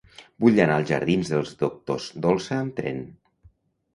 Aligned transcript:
Vull 0.43 0.55
anar 0.63 0.77
als 0.81 0.87
jardins 0.93 1.29
dels 1.33 1.51
Doctors 1.59 2.07
Dolsa 2.25 2.57
amb 2.61 2.75
tren. 2.79 3.03